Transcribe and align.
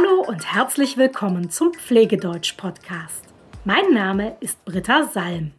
Hallo 0.00 0.22
und 0.22 0.54
herzlich 0.54 0.96
willkommen 0.96 1.50
zum 1.50 1.74
Pflegedeutsch-Podcast. 1.74 3.24
Mein 3.64 3.92
Name 3.92 4.36
ist 4.40 4.64
Britta 4.64 5.04
Salm. 5.04 5.52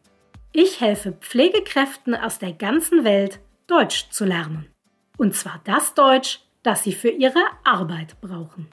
Ich 0.51 0.81
helfe 0.81 1.11
Pflegekräften 1.11 2.15
aus 2.15 2.39
der 2.39 2.53
ganzen 2.53 3.03
Welt, 3.03 3.39
Deutsch 3.67 4.09
zu 4.09 4.25
lernen. 4.25 4.67
Und 5.17 5.35
zwar 5.35 5.61
das 5.65 5.93
Deutsch, 5.93 6.39
das 6.63 6.83
sie 6.83 6.93
für 6.93 7.09
ihre 7.09 7.43
Arbeit 7.63 8.19
brauchen. 8.21 8.67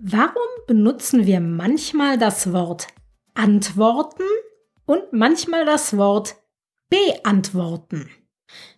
Warum 0.00 0.48
benutzen 0.66 1.26
wir 1.26 1.40
manchmal 1.40 2.18
das 2.18 2.52
Wort 2.52 2.88
antworten 3.34 4.24
und 4.86 5.12
manchmal 5.12 5.64
das 5.64 5.96
Wort 5.96 6.36
beantworten? 6.88 8.10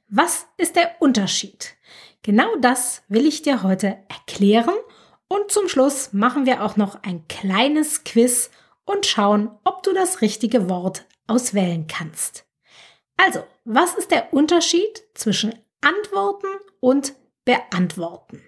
Was 0.08 0.46
ist 0.58 0.76
der 0.76 0.96
Unterschied? 1.00 1.76
Genau 2.22 2.56
das 2.60 3.02
will 3.08 3.24
ich 3.24 3.42
dir 3.42 3.62
heute 3.62 3.98
erklären 4.08 4.74
und 5.28 5.50
zum 5.50 5.68
Schluss 5.68 6.12
machen 6.12 6.46
wir 6.46 6.64
auch 6.64 6.76
noch 6.76 7.02
ein 7.02 7.26
kleines 7.28 8.04
Quiz 8.04 8.50
und 8.84 9.06
schauen, 9.06 9.50
ob 9.64 9.82
du 9.82 9.92
das 9.92 10.22
richtige 10.22 10.68
Wort 10.68 11.04
auswählen 11.26 11.86
kannst. 11.86 12.46
Also, 13.16 13.44
was 13.64 13.94
ist 13.94 14.10
der 14.10 14.32
Unterschied 14.32 15.02
zwischen 15.14 15.54
antworten 15.82 16.48
und 16.80 17.14
beantworten? 17.44 18.42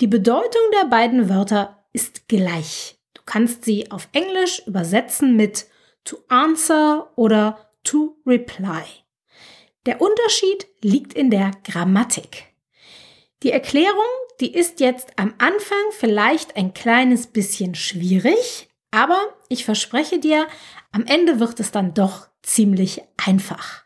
Die 0.00 0.06
Bedeutung 0.06 0.62
der 0.80 0.88
beiden 0.88 1.28
Wörter 1.28 1.84
ist 1.92 2.28
gleich. 2.28 2.98
Du 3.14 3.22
kannst 3.24 3.64
sie 3.64 3.90
auf 3.90 4.08
Englisch 4.12 4.62
übersetzen 4.66 5.36
mit 5.36 5.66
to 6.04 6.18
answer 6.28 7.12
oder 7.16 7.70
to 7.84 8.18
reply. 8.26 8.84
Der 9.86 10.00
Unterschied 10.00 10.66
liegt 10.82 11.14
in 11.14 11.30
der 11.30 11.52
Grammatik. 11.64 12.55
Die 13.42 13.52
Erklärung, 13.52 14.06
die 14.40 14.54
ist 14.54 14.80
jetzt 14.80 15.10
am 15.16 15.34
Anfang 15.38 15.78
vielleicht 15.90 16.56
ein 16.56 16.72
kleines 16.72 17.26
bisschen 17.26 17.74
schwierig, 17.74 18.68
aber 18.90 19.18
ich 19.48 19.64
verspreche 19.66 20.18
dir, 20.18 20.46
am 20.90 21.04
Ende 21.04 21.38
wird 21.38 21.60
es 21.60 21.70
dann 21.70 21.92
doch 21.92 22.28
ziemlich 22.42 23.02
einfach. 23.18 23.84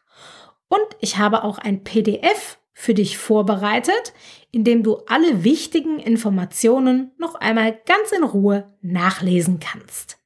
Und 0.69 0.87
ich 1.01 1.19
habe 1.19 1.43
auch 1.43 1.59
ein 1.59 1.83
PDF 1.83 2.59
für 2.73 2.95
dich 2.95 3.19
vorbereitet, 3.19 4.13
in 4.53 4.63
dem 4.63 4.85
du 4.85 4.99
alle 5.09 5.43
wichtigen 5.43 5.99
Informationen 5.99 7.11
noch 7.19 7.35
einmal 7.35 7.79
ganz 7.87 8.13
in 8.13 8.23
Ruhe 8.23 8.73
nachlesen 8.83 9.59
kannst. 9.59 10.19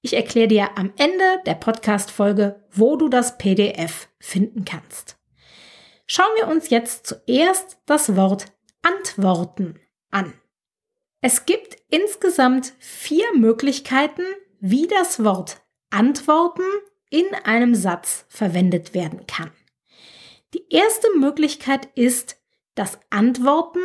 Ich 0.00 0.14
erkläre 0.14 0.48
dir 0.48 0.76
am 0.76 0.92
Ende 0.96 1.40
der 1.46 1.54
Podcast-Folge, 1.54 2.64
wo 2.72 2.96
du 2.96 3.08
das 3.08 3.38
PDF 3.38 4.08
finden 4.18 4.64
kannst. 4.64 5.16
Schauen 6.06 6.34
wir 6.36 6.48
uns 6.48 6.68
jetzt 6.68 7.06
zuerst 7.06 7.78
das 7.86 8.16
Wort 8.16 8.46
Antworten 8.82 9.80
an. 10.10 10.34
Es 11.20 11.46
gibt 11.46 11.76
insgesamt 11.88 12.74
vier 12.78 13.32
Möglichkeiten, 13.34 14.22
wie 14.60 14.86
das 14.86 15.22
Wort 15.24 15.62
Antworten 15.90 16.62
in 17.10 17.26
einem 17.44 17.74
Satz 17.74 18.24
verwendet 18.28 18.94
werden 18.94 19.26
kann. 19.26 19.52
Die 20.54 20.68
erste 20.70 21.08
Möglichkeit 21.18 21.88
ist, 21.94 22.36
dass 22.74 22.98
Antworten 23.10 23.80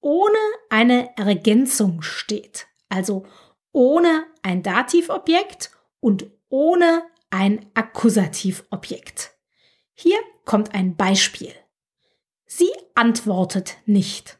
ohne 0.00 0.38
eine 0.68 1.16
Ergänzung 1.16 2.02
steht, 2.02 2.66
also 2.88 3.26
ohne 3.72 4.26
ein 4.42 4.62
Dativobjekt 4.62 5.70
und 6.00 6.30
ohne 6.48 7.04
ein 7.30 7.66
Akkusativobjekt. 7.74 9.34
Hier 9.94 10.18
kommt 10.44 10.74
ein 10.74 10.96
Beispiel. 10.96 11.52
Sie 12.46 12.70
antwortet 12.94 13.76
nicht. 13.86 14.38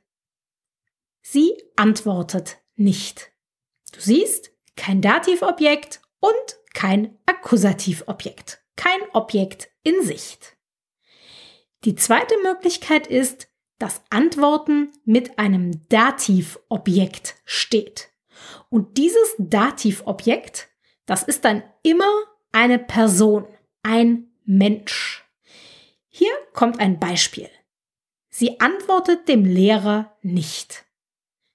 Sie 1.22 1.52
antwortet 1.74 2.58
nicht. 2.76 3.32
Du 3.92 4.00
siehst, 4.00 4.52
kein 4.76 5.02
Dativobjekt 5.02 6.00
und 6.20 6.56
kein 6.72 7.18
Akkusativobjekt. 7.26 8.62
Kein 8.76 9.00
Objekt 9.12 9.70
in 9.82 10.02
Sicht. 10.02 10.56
Die 11.84 11.96
zweite 11.96 12.34
Möglichkeit 12.42 13.06
ist, 13.06 13.48
dass 13.78 14.02
Antworten 14.10 14.92
mit 15.04 15.38
einem 15.38 15.88
Dativobjekt 15.88 17.34
steht. 17.44 18.10
Und 18.70 18.98
dieses 18.98 19.34
Dativobjekt, 19.38 20.68
das 21.06 21.22
ist 21.22 21.44
dann 21.44 21.62
immer 21.82 22.10
eine 22.52 22.78
Person, 22.78 23.46
ein 23.82 24.28
Mensch. 24.44 25.24
Hier 26.08 26.32
kommt 26.52 26.80
ein 26.80 26.98
Beispiel. 26.98 27.50
Sie 28.38 28.60
antwortet 28.60 29.28
dem 29.28 29.46
Lehrer 29.46 30.14
nicht. 30.20 30.84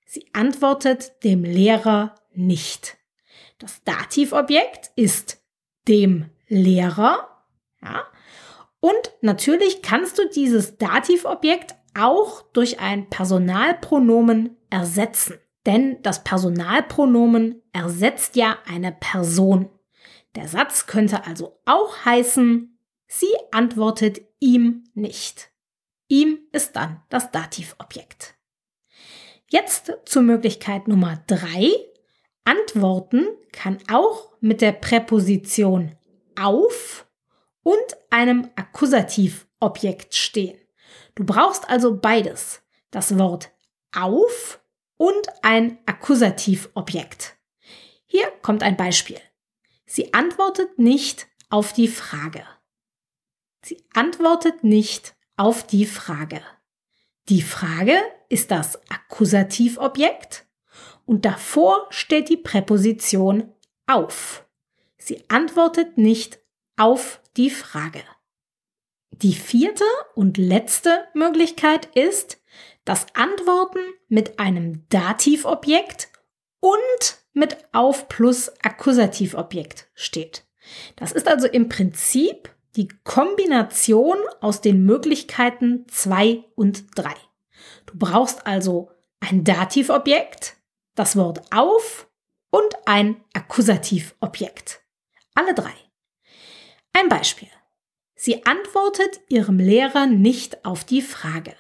Sie 0.08 0.26
antwortet 0.34 1.24
dem 1.24 1.44
Lehrer 1.44 2.16
nicht. 2.34 2.98
Das 3.60 3.84
Dativobjekt 3.84 4.90
ist 4.96 5.44
dem 5.88 6.32
Lehrer. 6.48 7.46
Ja? 7.84 8.08
Und 8.80 9.14
natürlich 9.22 9.84
kannst 9.84 10.18
du 10.18 10.28
dieses 10.28 10.80
Dativobjekt 10.80 11.76
auch 11.96 12.42
durch 12.52 12.80
ein 12.80 13.12
Personalpronomen 13.12 14.58
ersetzen. 14.72 15.38
Denn 15.68 16.02
das 16.02 16.24
Personalpronomen 16.24 17.62
ersetzt 17.74 18.36
ja 18.36 18.58
eine 18.66 18.92
Person. 18.92 19.70
Der 20.34 20.48
Satz 20.48 20.88
könnte 20.88 21.28
also 21.28 21.62
auch 21.64 22.06
heißen, 22.06 22.76
sie 23.06 23.36
antwortet 23.52 24.22
ihm 24.40 24.86
nicht. 24.96 25.51
Ihm 26.12 26.40
ist 26.52 26.76
dann 26.76 27.02
das 27.08 27.32
Dativobjekt. 27.32 28.36
Jetzt 29.48 29.94
zur 30.04 30.22
Möglichkeit 30.24 30.90
Nummer 30.90 31.24
drei. 31.26 31.72
Antworten 32.44 33.28
kann 33.54 33.78
auch 33.90 34.34
mit 34.42 34.60
der 34.60 34.74
Präposition 34.74 35.96
auf 36.38 37.08
und 37.64 37.78
einem 38.10 38.50
Akkusativobjekt 38.58 40.14
stehen. 40.14 40.60
Du 41.16 41.24
brauchst 41.24 41.70
also 41.70 41.98
beides. 41.98 42.62
Das 42.90 43.18
Wort 43.18 43.50
auf 43.96 44.62
und 44.98 45.30
ein 45.44 45.80
Akkusativobjekt. 45.86 47.38
Hier 48.06 48.30
kommt 48.42 48.64
ein 48.64 48.76
Beispiel. 48.76 49.22
Sie 49.86 50.14
antwortet 50.14 50.78
nicht 50.78 51.30
auf 51.50 51.72
die 51.72 51.88
Frage. 51.88 52.46
Sie 53.64 53.82
antwortet 53.94 54.66
nicht 54.66 55.16
auf 55.38 55.66
die 55.66 55.86
Frage. 55.86 56.42
Die 57.30 57.42
Frage 57.42 57.98
ist 58.30 58.52
das 58.52 58.80
Akkusativobjekt 58.90 60.46
und 61.06 61.26
davor 61.26 61.88
steht 61.90 62.30
die 62.30 62.38
Präposition 62.38 63.54
auf. 63.88 64.46
Sie 64.98 65.24
antwortet 65.30 65.98
nicht 65.98 66.40
auf 66.78 67.22
die 67.38 67.50
Frage. 67.50 68.04
Die 69.12 69.34
vierte 69.34 69.86
und 70.16 70.38
letzte 70.38 71.08
Möglichkeit 71.14 71.86
ist, 71.96 72.42
dass 72.86 73.06
Antworten 73.14 73.80
mit 74.08 74.40
einem 74.40 74.86
Dativobjekt 74.90 76.10
und 76.60 77.18
mit 77.34 77.58
auf 77.72 78.08
plus 78.08 78.52
Akkusativobjekt 78.64 79.90
steht. 79.94 80.46
Das 80.96 81.12
ist 81.12 81.28
also 81.28 81.48
im 81.48 81.70
Prinzip 81.70 82.50
die 82.76 82.88
Kombination 83.04 84.18
aus 84.40 84.62
den 84.62 84.86
Möglichkeiten 84.86 85.86
2 85.90 86.44
und 86.56 86.86
3. 86.96 87.14
Du 87.86 87.98
brauchst 87.98 88.48
also 88.48 88.92
ein 89.20 89.44
Dativobjekt, 89.44 90.58
das 90.96 91.16
Wort 91.16 91.42
auf 91.52 92.10
und 92.50 92.76
ein 92.86 93.24
Akkusativobjekt. 93.34 94.82
Alle 95.34 95.54
drei. 95.54 95.74
Ein 96.94 97.10
Beispiel. 97.10 97.50
Sie 98.16 98.46
antwortet 98.46 99.22
ihrem 99.30 99.58
Lehrer 99.58 100.06
nicht 100.06 100.66
auf 100.66 100.84
die 100.84 101.02
Frage. 101.02 101.56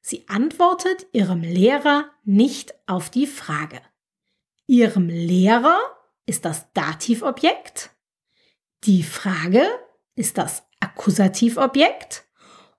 Sie 0.00 0.28
antwortet 0.28 1.06
ihrem 1.12 1.42
Lehrer 1.42 2.10
nicht 2.24 2.74
auf 2.86 3.10
die 3.10 3.26
Frage. 3.26 3.80
Ihrem 4.66 5.08
Lehrer 5.08 5.78
ist 6.26 6.44
das 6.44 6.72
Dativobjekt. 6.72 7.90
Die 8.84 9.02
Frage 9.02 9.68
ist 10.20 10.36
das 10.36 10.62
Akkusativobjekt 10.80 12.26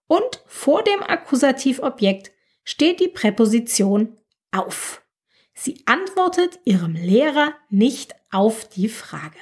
und 0.05 0.43
vor 0.45 0.83
dem 0.83 1.01
Akkusativobjekt 1.01 2.31
steht 2.63 2.99
die 2.99 3.07
Präposition 3.07 4.15
auf. 4.51 5.01
Sie 5.55 5.81
antwortet 5.87 6.59
ihrem 6.65 6.93
Lehrer 6.93 7.55
nicht 7.69 8.13
auf 8.31 8.69
die 8.69 8.89
Frage. 8.89 9.39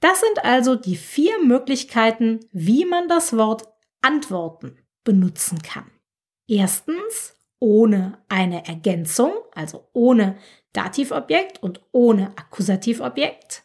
Das 0.00 0.20
sind 0.20 0.42
also 0.42 0.74
die 0.74 0.96
vier 0.96 1.42
Möglichkeiten, 1.42 2.40
wie 2.50 2.86
man 2.86 3.08
das 3.08 3.36
Wort 3.36 3.68
antworten 4.00 4.78
benutzen 5.04 5.60
kann. 5.60 5.90
Erstens 6.48 7.36
ohne 7.58 8.24
eine 8.28 8.66
Ergänzung, 8.66 9.32
also 9.54 9.88
ohne 9.92 10.38
Dativobjekt 10.72 11.62
und 11.62 11.82
ohne 11.92 12.28
Akkusativobjekt. 12.36 13.64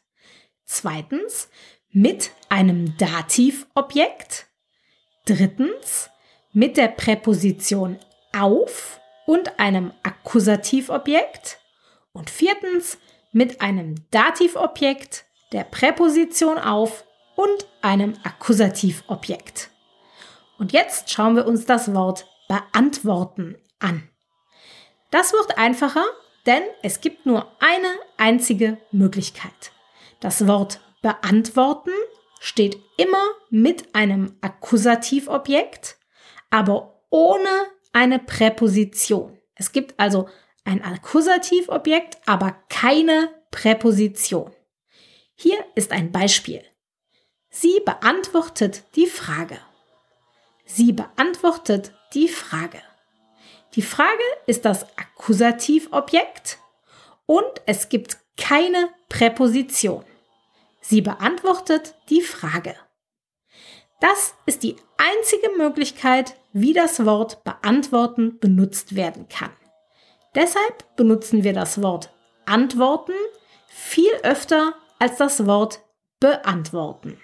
Zweitens 0.66 1.50
mit 1.92 2.32
einem 2.50 2.98
Dativobjekt. 2.98 4.48
Drittens 5.26 6.10
mit 6.52 6.78
der 6.78 6.88
Präposition 6.88 7.98
auf 8.38 9.00
und 9.26 9.60
einem 9.60 9.94
Akkusativobjekt. 10.04 11.60
Und 12.14 12.30
viertens 12.30 12.98
mit 13.32 13.62
einem 13.62 13.96
Dativobjekt, 14.12 15.26
der 15.52 15.64
Präposition 15.64 16.58
auf 16.58 17.06
und 17.36 17.68
einem 17.82 18.16
Akkusativobjekt. 18.24 19.70
Und 20.58 20.74
jetzt 20.74 21.10
schauen 21.12 21.36
wir 21.36 21.48
uns 21.48 21.66
das 21.66 21.94
Wort 21.94 22.26
beantworten 22.48 23.56
an. 23.80 24.10
Das 25.12 25.32
wird 25.32 25.58
einfacher, 25.58 26.04
denn 26.46 26.64
es 26.84 27.02
gibt 27.02 27.26
nur 27.26 27.52
eine 27.60 27.88
einzige 28.18 28.78
Möglichkeit. 28.92 29.72
Das 30.20 30.48
Wort 30.48 30.82
beantworten 31.02 31.92
steht 32.40 32.78
immer 32.98 33.24
mit 33.50 33.96
einem 33.96 34.38
Akkusativobjekt, 34.42 35.98
aber 36.50 37.04
ohne 37.10 37.50
eine 37.94 38.20
Präposition. 38.20 39.38
Es 39.56 39.72
gibt 39.72 40.00
also 40.00 40.30
ein 40.64 40.84
Akkusativobjekt, 40.84 42.18
aber 42.26 42.56
keine 42.70 43.30
Präposition. 43.52 44.54
Hier 45.36 45.58
ist 45.76 45.92
ein 45.92 46.12
Beispiel. 46.12 46.64
Sie 47.50 47.82
beantwortet 47.84 48.84
die 48.96 49.08
Frage. 49.08 49.60
Sie 50.66 50.94
beantwortet 50.94 51.94
die 52.14 52.28
Frage. 52.28 52.82
Die 53.76 53.82
Frage 53.82 54.24
ist 54.46 54.66
das 54.66 54.86
Akkusativobjekt 54.98 56.60
und 57.26 57.62
es 57.66 57.90
gibt 57.90 58.18
keine 58.38 58.90
Präposition. 59.10 60.06
Sie 60.90 61.02
beantwortet 61.02 61.94
die 62.10 62.24
Frage. 62.24 62.76
Das 64.02 64.34
ist 64.48 64.64
die 64.64 64.76
einzige 64.98 65.52
Möglichkeit, 65.56 66.36
wie 66.52 66.74
das 66.74 67.06
Wort 67.06 67.44
beantworten 67.44 68.40
benutzt 68.40 68.96
werden 68.96 69.28
kann. 69.28 69.52
Deshalb 70.34 70.96
benutzen 70.96 71.44
wir 71.44 71.54
das 71.54 71.84
Wort 71.84 72.12
antworten 72.48 73.14
viel 73.68 74.12
öfter 74.24 74.74
als 74.98 75.18
das 75.18 75.46
Wort 75.46 75.82
beantworten. 76.20 77.22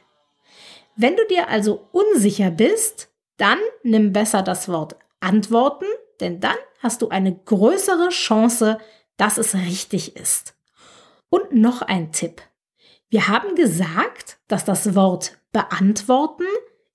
Wenn 0.95 1.15
du 1.15 1.25
dir 1.25 1.47
also 1.47 1.89
unsicher 1.91 2.51
bist, 2.51 3.09
dann 3.37 3.57
nimm 3.81 4.13
besser 4.13 4.43
das 4.43 4.69
Wort 4.69 4.95
antworten, 5.21 5.87
denn 6.19 6.39
dann 6.39 6.57
hast 6.83 7.01
du 7.01 7.09
eine 7.09 7.35
größere 7.35 8.09
Chance, 8.09 8.77
dass 9.17 9.39
es 9.39 9.55
richtig 9.55 10.15
ist. 10.17 10.55
Und 11.31 11.51
noch 11.51 11.81
ein 11.81 12.11
Tipp. 12.11 12.43
Wir 13.09 13.27
haben 13.27 13.55
gesagt, 13.55 14.37
dass 14.47 14.65
das 14.65 14.95
Wort 14.95 15.37
beantworten 15.51 16.45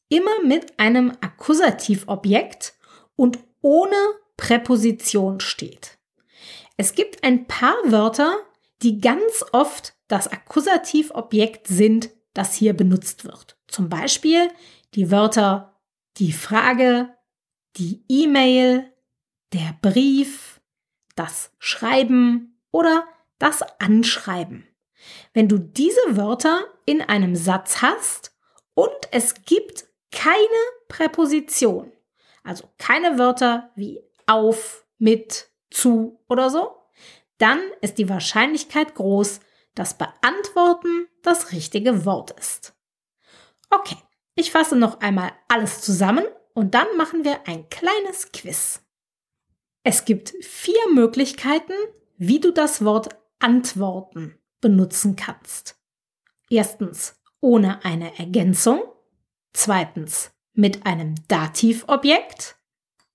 immer 0.09 0.43
mit 0.45 0.79
einem 0.79 1.13
Akkusativobjekt 1.21 2.75
und 3.17 3.39
ohne 3.63 3.97
Präposition 4.37 5.41
steht. 5.41 5.99
Es 6.77 6.95
gibt 6.95 7.23
ein 7.25 7.47
paar 7.47 7.77
Wörter, 7.85 8.35
die 8.83 9.01
ganz 9.01 9.45
oft 9.53 9.95
das 10.09 10.29
Akkusativobjekt 10.29 11.67
sind, 11.67 12.11
das 12.35 12.55
hier 12.55 12.75
benutzt 12.75 13.25
wird. 13.25 13.57
Zum 13.69 13.89
Beispiel 13.89 14.49
die 14.95 15.11
Wörter 15.11 15.71
die 16.17 16.33
Frage, 16.33 17.15
die 17.77 18.05
E-Mail, 18.09 18.93
der 19.53 19.77
Brief, 19.81 20.61
das 21.15 21.53
Schreiben 21.59 22.61
oder 22.73 23.05
das 23.39 23.63
Anschreiben. 23.79 24.67
Wenn 25.33 25.49
du 25.49 25.59
diese 25.59 26.17
Wörter 26.17 26.65
in 26.87 27.03
einem 27.03 27.37
Satz 27.37 27.83
hast 27.83 28.37
und 28.75 28.91
es 29.13 29.35
gibt 29.45 29.87
keine 30.11 30.39
Präposition, 30.89 31.93
also 32.43 32.69
keine 32.79 33.19
Wörter 33.19 33.71
wie 33.77 34.01
auf, 34.27 34.87
mit, 34.99 35.51
zu 35.71 36.21
oder 36.29 36.51
so, 36.51 36.77
dann 37.39 37.61
ist 37.81 37.99
die 37.99 38.09
Wahrscheinlichkeit 38.09 38.95
groß, 38.95 39.41
dass 39.75 39.97
beantworten 39.97 41.07
das 41.23 41.53
richtige 41.53 42.05
Wort 42.05 42.33
ist. 42.33 42.75
Okay, 43.71 43.97
ich 44.35 44.51
fasse 44.51 44.77
noch 44.77 45.01
einmal 45.01 45.33
alles 45.49 45.81
zusammen 45.81 46.25
und 46.55 46.75
dann 46.75 46.97
machen 46.97 47.25
wir 47.25 47.47
ein 47.47 47.69
kleines 47.71 48.33
Quiz. 48.33 48.83
Es 49.85 50.05
gibt 50.05 50.35
vier 50.43 50.91
Möglichkeiten, 50.93 51.73
wie 52.17 52.41
du 52.41 52.53
das 52.53 52.85
Wort 52.85 53.17
antworten 53.39 54.40
benutzen 54.61 55.17
kannst. 55.17 55.79
Erstens 56.49 57.21
ohne 57.41 57.85
eine 57.85 58.19
Ergänzung. 58.19 58.83
Zweitens 59.53 60.33
mit 60.53 60.87
einem 60.87 61.15
Dativobjekt. 61.29 62.57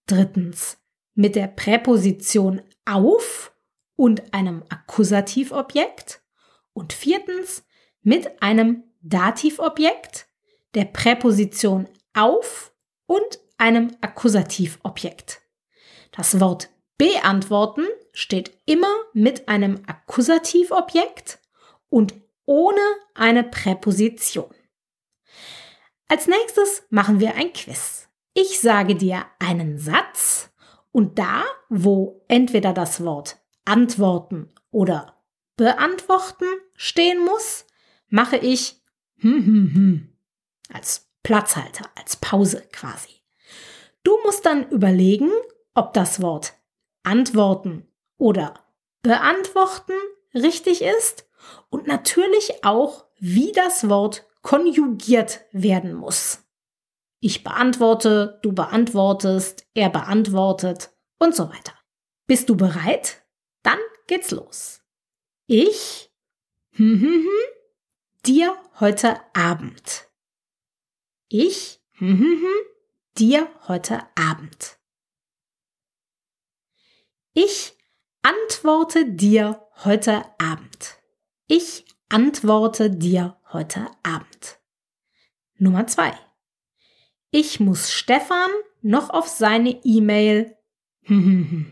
Drittens 0.08 0.78
mit 1.14 1.36
der 1.36 1.48
Präposition 1.48 2.62
auf 2.86 3.54
und 3.96 4.34
einem 4.34 4.64
Akkusativobjekt. 4.70 6.22
Und 6.74 6.94
viertens 6.94 7.64
mit 8.02 8.42
einem 8.42 8.84
Dativobjekt, 9.02 10.28
der 10.74 10.86
Präposition 10.86 11.88
auf 12.14 12.74
und 13.06 13.40
einem 13.58 13.96
Akkusativobjekt. 14.02 15.42
Das 16.12 16.40
Wort 16.40 16.70
beantworten 16.98 17.86
steht 18.16 18.58
immer 18.66 18.94
mit 19.14 19.48
einem 19.48 19.84
Akkusativobjekt 19.86 21.40
und 21.90 22.16
ohne 22.46 22.82
eine 23.14 23.44
Präposition. 23.44 24.54
Als 26.08 26.28
nächstes 26.28 26.84
machen 26.90 27.20
wir 27.20 27.36
ein 27.36 27.52
Quiz. 27.54 28.08
Ich 28.34 28.60
sage 28.60 28.96
dir 28.96 29.26
einen 29.40 29.78
Satz 29.78 30.50
und 30.92 31.20
da, 31.20 31.44
wo 31.70 32.24
entweder 32.28 32.74
das 32.74 33.04
Wort 33.04 33.38
antworten 33.66 34.54
oder 34.72 35.22
beantworten 35.58 36.46
stehen 36.76 37.24
muss, 37.24 37.66
mache 38.08 38.38
ich 38.38 38.82
hm, 39.18 39.46
hm, 39.46 39.74
hm 39.74 40.18
als 40.72 41.10
Platzhalter, 41.24 41.90
als 41.96 42.16
Pause 42.18 42.68
quasi. 42.72 43.22
Du 44.04 44.18
musst 44.24 44.46
dann 44.46 44.70
überlegen, 44.70 45.30
ob 45.74 45.94
das 45.94 46.22
Wort 46.22 46.54
antworten 47.04 47.88
oder 48.18 48.66
beantworten 49.02 49.94
richtig 50.34 50.82
ist 50.82 51.28
und 51.70 51.88
natürlich 51.88 52.64
auch, 52.64 53.06
wie 53.18 53.52
das 53.52 53.90
Wort 53.90 54.26
konjugiert 54.42 55.42
werden 55.52 55.94
muss. 55.94 56.44
Ich 57.20 57.44
beantworte, 57.44 58.40
du 58.44 58.54
beantwortest, 58.54 59.66
er 59.74 59.90
beantwortet 59.90 60.92
und 61.18 61.36
so 61.36 61.50
weiter. 61.50 61.74
Bist 62.28 62.50
du 62.50 62.56
bereit? 62.56 63.24
Dann 63.64 63.80
geht's 64.08 64.32
los. 64.32 64.82
Ich 65.48 66.12
hm, 66.72 67.00
hm, 67.00 67.24
hm, 67.24 67.30
dir 68.26 68.56
heute 68.80 69.20
Abend. 69.34 70.08
Ich 71.30 71.82
hm, 71.94 72.20
hm, 72.20 72.42
hm, 72.42 72.66
dir 73.18 73.48
heute 73.68 74.00
Abend. 74.16 74.78
Ich 77.34 77.75
antworte 78.26 79.06
dir 79.06 79.68
heute 79.84 80.26
Abend. 80.40 80.98
Ich 81.46 81.86
antworte 82.10 82.90
dir 82.90 83.38
heute 83.54 83.86
Abend. 84.02 84.60
Nummer 85.60 85.86
zwei. 85.86 86.12
Ich 87.30 87.60
muss 87.60 87.92
Stefan 87.92 88.50
noch 88.82 89.12
auf 89.12 89.28
seine 89.28 89.80
E-Mail. 89.84 90.58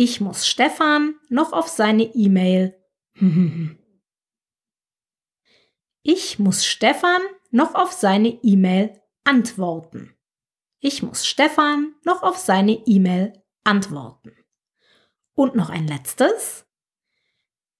Ich 0.00 0.20
muss 0.20 0.46
Stefan 0.46 1.16
noch 1.28 1.52
auf 1.52 1.66
seine 1.68 2.04
E-Mail. 2.04 2.74
Ich 6.02 6.38
muss 6.38 6.64
Stefan 6.64 7.20
noch 7.50 7.74
auf 7.74 7.92
seine 7.92 8.28
E-Mail 8.28 8.98
antworten. 9.24 10.14
Ich 10.78 11.02
muss 11.02 11.26
Stefan 11.26 11.96
noch 12.04 12.22
auf 12.22 12.38
seine 12.38 12.74
E-Mail 12.86 13.42
antworten. 13.64 14.37
Und 15.38 15.54
noch 15.54 15.70
ein 15.70 15.86
letztes. 15.86 16.66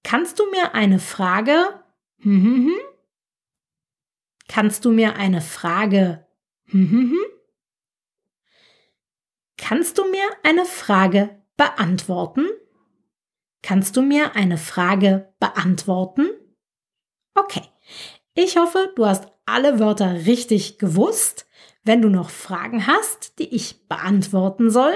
Kannst 0.04 0.38
du 0.38 0.48
mir 0.48 0.76
eine 0.76 1.00
Frage? 1.00 1.82
Hm, 2.18 2.40
hm, 2.44 2.66
hm? 2.66 2.80
Kannst 4.46 4.84
du 4.84 4.92
mir 4.92 5.16
eine 5.16 5.40
Frage? 5.40 6.24
Kannst 9.56 9.98
du 9.98 10.08
mir 10.08 10.22
eine 10.44 10.66
Frage 10.66 11.42
beantworten? 11.56 12.46
Kannst 13.62 13.96
du 13.96 14.02
mir 14.02 14.36
eine 14.36 14.56
Frage 14.56 15.34
beantworten? 15.40 16.28
Okay. 17.34 17.64
Ich 18.34 18.56
hoffe, 18.56 18.92
du 18.94 19.04
hast 19.04 19.32
alle 19.46 19.80
Wörter 19.80 20.26
richtig 20.26 20.78
gewusst. 20.78 21.48
Wenn 21.82 22.02
du 22.02 22.08
noch 22.08 22.30
Fragen 22.30 22.86
hast, 22.86 23.40
die 23.40 23.52
ich 23.52 23.88
beantworten 23.88 24.70
soll, 24.70 24.94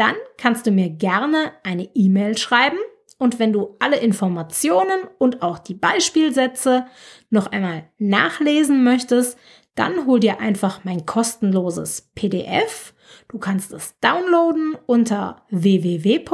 dann 0.00 0.16
kannst 0.38 0.66
du 0.66 0.70
mir 0.70 0.90
gerne 0.90 1.52
eine 1.62 1.88
E-Mail 1.94 2.36
schreiben 2.38 2.78
und 3.18 3.38
wenn 3.38 3.52
du 3.52 3.76
alle 3.78 3.98
Informationen 3.98 5.02
und 5.18 5.42
auch 5.42 5.58
die 5.58 5.74
Beispielsätze 5.74 6.86
noch 7.28 7.48
einmal 7.48 7.90
nachlesen 7.98 8.82
möchtest, 8.82 9.38
dann 9.74 10.06
hol 10.06 10.18
dir 10.18 10.40
einfach 10.40 10.84
mein 10.84 11.06
kostenloses 11.06 12.10
PDF. 12.14 12.94
Du 13.28 13.38
kannst 13.38 13.72
es 13.72 13.98
downloaden 14.00 14.76
unter 14.86 15.44
www 15.50 16.24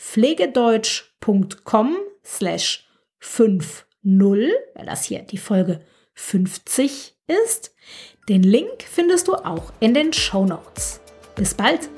pflegedeutsch.com 0.00 1.96
slash 2.24 2.88
50, 3.18 3.86
weil 4.74 4.86
das 4.86 5.04
hier 5.04 5.20
die 5.20 5.38
Folge 5.38 5.80
50 6.14 7.16
ist. 7.26 7.74
Den 8.28 8.42
Link 8.42 8.82
findest 8.82 9.28
du 9.28 9.34
auch 9.34 9.72
in 9.80 9.92
den 9.92 10.12
Show 10.12 10.46
Notes. 10.46 11.00
Bis 11.36 11.54
bald! 11.54 11.90